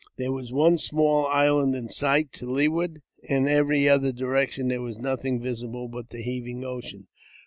There 0.17 0.31
was 0.31 0.51
one 0.51 0.79
small 0.79 1.27
island 1.27 1.75
in 1.75 1.89
sight 1.89 2.31
to 2.31 2.49
leeward; 2.51 3.03
in 3.21 3.47
every 3.47 3.87
other 3.87 4.11
direction 4.11 4.67
there 4.67 4.81
was 4.81 4.97
nothing 4.97 5.39
visible 5.39 5.87
but 5.89 6.09
the 6.09 6.23
heaving 6.23 6.63
ocean. 6.65 7.05